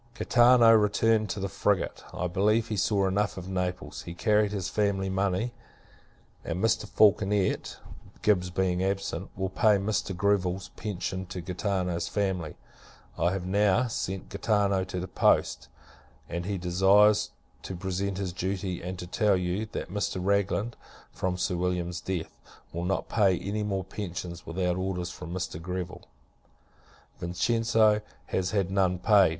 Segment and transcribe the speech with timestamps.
[0.17, 2.03] Gaetano returned in the frigate.
[2.11, 4.01] I believe, he saw enough of Naples.
[4.01, 5.53] He carried his family money;
[6.43, 6.87] and Mr.
[6.89, 7.77] Falconet
[8.23, 10.17] (Gibbs being absent) will pay Mr.
[10.17, 12.55] Greville's pension to Gaetano's family.
[13.15, 15.67] I have now [sent] Gaetano to the post:
[16.27, 17.29] and he desires,
[17.61, 20.17] to present his duty; and to tell you, that Mr.
[20.19, 20.75] Ragland,
[21.11, 22.39] from Sir William's death,
[22.73, 25.61] will not pay any more pensions, without orders from Mr.
[25.61, 26.07] Greville.
[27.19, 29.29] Vincenzo has had none paid.